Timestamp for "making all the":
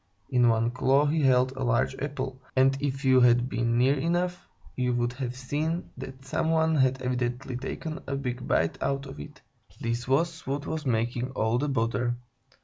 10.87-11.69